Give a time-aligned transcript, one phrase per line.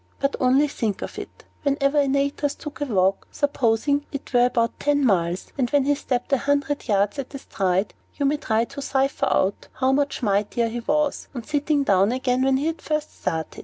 [0.19, 1.45] But only think of it!
[1.61, 6.33] Whenever Antaeus took a walk, supposing it were but ten miles, and that he stepped
[6.33, 10.69] a hundred yards at a stride, you may try to cipher out how much mightier
[10.69, 13.59] he was, on sitting down again, than when he first started.